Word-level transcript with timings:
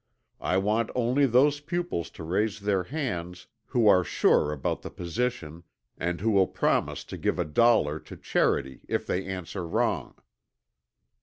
I 0.39 0.57
want 0.57 0.89
only 0.95 1.27
those 1.27 1.59
pupils 1.59 2.09
to 2.17 2.23
raise 2.23 2.61
their 2.61 2.81
hands 2.85 3.45
who 3.67 3.87
are 3.87 4.03
sure 4.03 4.51
about 4.51 4.81
the 4.81 4.89
position 4.89 5.63
and 5.95 6.19
who 6.21 6.31
will 6.31 6.47
promise 6.47 7.03
to 7.03 7.19
give 7.19 7.37
a 7.37 7.45
dollar 7.45 7.99
to 7.99 8.17
charity 8.17 8.81
if 8.89 9.05
they 9.05 9.23
answer 9.23 9.63
wrong.' 9.67 10.15